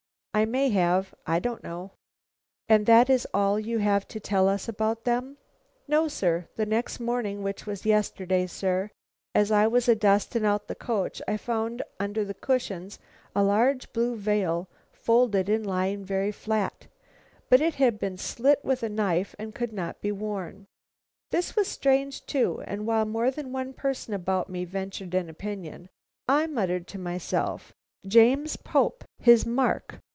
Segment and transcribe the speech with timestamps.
[0.33, 1.13] "I may have.
[1.27, 1.91] I don't know."
[2.69, 5.35] "And that is all you have to tell us about them?"
[5.89, 8.91] "No, sir; the next morning, which was yesterday, sir,
[9.35, 12.97] as I was a dusting out the coach I found under the cushions
[13.35, 16.87] a large blue veil, folded and lying very flat.
[17.49, 20.65] But it had been slit with a knife and could not be worn."
[21.31, 25.89] This was strange too, and while more than one person about me ventured an opinion,
[26.29, 27.73] I muttered to myself,
[28.07, 29.99] "James Pope, his mark!"